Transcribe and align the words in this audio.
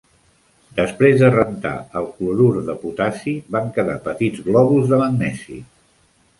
Després 0.77 1.19
de 1.23 1.29
rentar 1.35 1.73
el 2.01 2.07
clorur 2.15 2.49
de 2.71 2.77
potassi, 2.87 3.35
van 3.59 3.71
quedar 3.79 4.01
petits 4.09 4.43
glòbuls 4.51 4.93
de 4.95 5.03
magnesi. 5.07 5.63